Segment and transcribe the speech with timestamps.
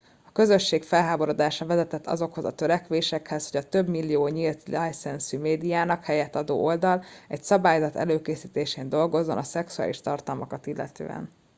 [0.27, 6.35] a közösség felháborodása vezetett azokhoz a törekvésekhez hogy a több millió nyílt licencű médiának helyet
[6.35, 11.29] adó oldal egy szabályzat előkészítésén dolgozzon a szexuális tartalmakat illetően